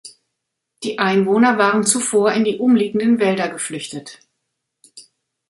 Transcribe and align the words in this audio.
Die 0.81 0.97
Einwohner 0.97 1.59
waren 1.59 1.83
zuvor 1.83 2.31
in 2.31 2.43
die 2.43 2.57
umliegenden 2.57 3.19
Wälder 3.19 3.49
geflüchtet. 3.49 4.17